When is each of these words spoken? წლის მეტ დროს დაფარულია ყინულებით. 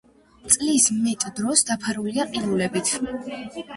წლის 0.53 0.87
მეტ 1.03 1.27
დროს 1.41 1.63
დაფარულია 1.69 2.27
ყინულებით. 2.33 2.95